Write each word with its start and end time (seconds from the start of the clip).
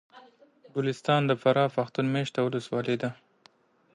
ګلستان 0.75 1.21
د 1.27 1.31
فراه 1.41 1.73
پښتون 1.77 2.05
مېشته 2.15 2.39
ولسوالي 2.41 2.95
ده 3.01 3.09